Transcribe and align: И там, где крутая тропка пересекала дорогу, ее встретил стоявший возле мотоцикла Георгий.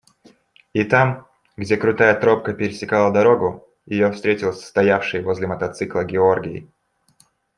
И 0.73 0.83
там, 0.83 1.27
где 1.55 1.77
крутая 1.77 2.19
тропка 2.19 2.53
пересекала 2.53 3.13
дорогу, 3.13 3.67
ее 3.85 4.11
встретил 4.11 4.51
стоявший 4.51 5.21
возле 5.21 5.45
мотоцикла 5.45 6.03
Георгий. 6.05 6.67